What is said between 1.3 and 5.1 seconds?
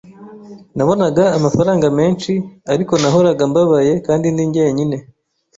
amafaranga menshi ariko nahoraga mbabaye kandi ndi njyenyine